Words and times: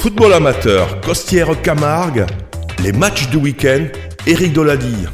Football 0.00 0.32
amateur, 0.32 1.00
Costière 1.00 1.60
Camargue, 1.60 2.24
les 2.84 2.92
matchs 2.92 3.28
du 3.30 3.36
week-end, 3.36 3.86
Eric 4.28 4.52
Doladille. 4.52 5.10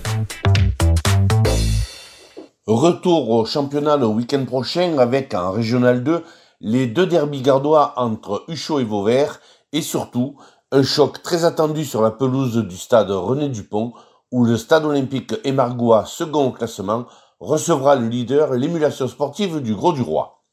Retour 2.67 3.31
au 3.31 3.47
championnat 3.47 3.97
le 3.97 4.07
week-end 4.07 4.45
prochain 4.45 4.99
avec 4.99 5.33
en 5.33 5.53
Régional 5.53 6.05
2 6.05 6.23
les 6.61 6.87
deux 6.87 7.07
derbys 7.07 7.41
gardois 7.41 7.95
entre 7.97 8.45
Huchot 8.49 8.81
et 8.81 8.85
Vauvert 8.85 9.41
et 9.73 9.81
surtout 9.81 10.36
un 10.70 10.82
choc 10.82 11.23
très 11.23 11.46
attendu 11.46 11.87
sur 11.87 12.03
la 12.03 12.11
pelouse 12.11 12.59
du 12.59 12.77
stade 12.77 13.11
René 13.11 13.48
Dupont 13.48 13.95
où 14.30 14.45
le 14.45 14.59
stade 14.59 14.85
olympique 14.85 15.35
Émargois, 15.45 16.05
second 16.05 16.51
classement, 16.51 17.07
recevra 17.41 17.96
le 17.96 18.09
leader 18.09 18.53
l'émulation 18.53 19.09
sportive 19.09 19.62
du 19.62 19.75
Gros 19.75 19.95
du 19.95 20.03
Roi. 20.03 20.43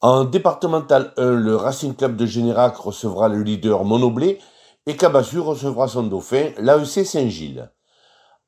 En 0.00 0.24
départemental 0.24 1.12
1, 1.16 1.32
le 1.32 1.56
Racing 1.56 1.96
Club 1.96 2.14
de 2.14 2.24
Générac 2.24 2.76
recevra 2.76 3.28
le 3.28 3.42
leader 3.42 3.82
Monoblé 3.82 4.38
et 4.86 4.96
Cabassu 4.96 5.40
recevra 5.40 5.88
son 5.88 6.04
dauphin, 6.04 6.52
l'AEC 6.58 7.04
Saint-Gilles. 7.04 7.68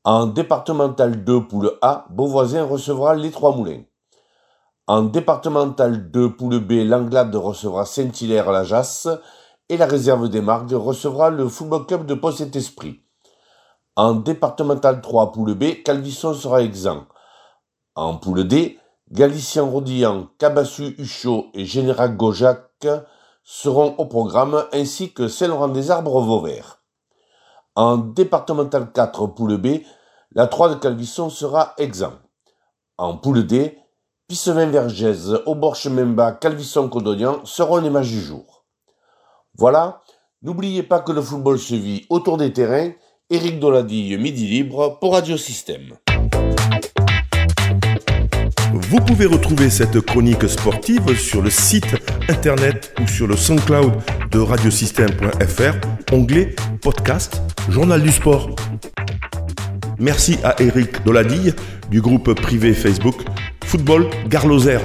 En 0.05 0.27
départemental 0.27 1.24
2, 1.24 1.48
poule 1.48 1.73
A, 1.83 2.07
Beauvoisin 2.10 2.65
recevra 2.65 3.16
les 3.16 3.33
Trois 3.33 3.57
Moulins. 3.57 3.83
En 4.87 5.02
départemental 5.02 6.12
2, 6.12 6.37
poule 6.37 6.60
B, 6.60 6.84
l'Anglade 6.84 7.34
recevra 7.34 7.85
Saint-Hilaire-la-Jasse 7.85 9.09
et 9.69 9.77
la 9.77 9.87
réserve 9.87 10.29
des 10.29 10.43
Margues 10.43 10.74
recevra 10.74 11.30
le 11.30 11.48
Football 11.48 11.87
Club 11.87 12.07
de 12.07 12.15
Post-Esprit. 12.15 13.02
En 13.96 14.15
départemental 14.15 15.01
3, 15.01 15.32
poule 15.32 15.55
B, 15.55 15.82
Calvisson 15.82 16.32
sera 16.32 16.62
exempt. 16.62 17.07
En 17.96 18.19
poule 18.19 18.46
D, 18.46 18.79
Galicien 19.12 19.64
Rodillan, 19.64 20.28
Cabassu 20.38 20.95
Huchot 20.96 21.46
et 21.55 21.64
Général 21.64 22.16
Gojac 22.16 22.87
seront 23.42 23.96
au 23.98 24.06
programme 24.06 24.64
ainsi 24.73 25.12
que 25.12 25.27
Saint-Laurent-des-Arbres 25.27 26.20
Vauvert. 26.20 26.80
En 27.74 27.96
départemental 27.96 28.93
4 28.93 29.26
poule 29.26 29.57
B, 29.57 29.80
la 30.30 30.46
3 30.46 30.68
de 30.68 30.74
Calvisson 30.76 31.29
sera 31.29 31.74
exempt. 31.79 32.20
En 32.98 33.16
poule 33.16 33.45
D, 33.45 33.76
Pissevin-Vergès, 34.29 35.42
Auborche-Memba, 35.45 36.32
Calvisson-Codognan 36.32 37.45
seront 37.45 37.79
les 37.79 37.90
matchs 37.90 38.10
du 38.10 38.20
jour. 38.20 38.65
Voilà, 39.54 40.02
n'oubliez 40.42 40.85
pas 40.85 41.01
que 41.01 41.10
le 41.10 41.20
football 41.20 41.59
se 41.59 41.74
vit 41.74 42.07
autour 42.10 42.37
des 42.37 42.52
terrains. 42.52 42.92
Éric 43.29 43.59
Doladille, 43.59 44.18
Midi 44.18 44.46
Libre 44.46 44.98
pour 45.01 45.15
Radio 45.15 45.37
Système. 45.37 45.96
Vous 48.91 48.99
pouvez 48.99 49.27
retrouver 49.27 49.71
cette 49.71 50.01
chronique 50.01 50.49
sportive 50.49 51.16
sur 51.16 51.43
le 51.43 51.49
site 51.49 51.95
internet 52.29 52.93
ou 53.01 53.07
sur 53.07 53.29
le 53.29 53.37
SoundCloud 53.37 53.93
de 54.32 54.41
radiosystème.fr, 54.41 56.13
onglet 56.13 56.57
podcast, 56.82 57.41
journal 57.69 58.02
du 58.02 58.10
sport. 58.10 58.51
Merci 60.01 60.38
à 60.43 60.60
Eric 60.60 61.05
Doladille 61.05 61.55
du 61.88 62.01
groupe 62.01 62.35
privé 62.35 62.74
Facebook 62.74 63.23
Football 63.65 64.10
Garloser. 64.27 64.81